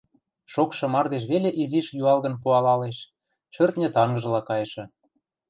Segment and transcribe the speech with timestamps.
[0.53, 2.97] Шокшы мардеж веле изиш юалгын пуалалеш,
[3.53, 4.83] шӧртньӹ тангыжла кайшы